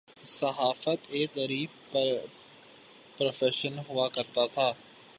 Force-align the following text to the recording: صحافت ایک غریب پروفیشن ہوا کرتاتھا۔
صحافت 0.23 0.99
ایک 1.09 1.29
غریب 1.35 1.97
پروفیشن 3.17 3.79
ہوا 3.89 4.07
کرتاتھا۔ 4.09 4.71